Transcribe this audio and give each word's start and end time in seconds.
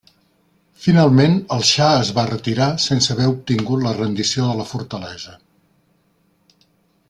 Finalment 0.85 1.35
el 1.55 1.61
xa 1.71 1.89
es 1.97 2.09
va 2.19 2.23
retirar 2.31 2.69
sense 2.85 3.13
haver 3.17 3.29
obtingut 3.35 3.85
la 3.87 3.93
rendició 4.01 4.49
de 4.49 4.57
la 4.63 4.69
fortalesa. 4.73 5.39